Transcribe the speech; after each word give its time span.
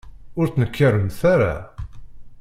Ur 0.39 0.47
ttnekkaremt 0.47 1.21
ara. 1.33 1.55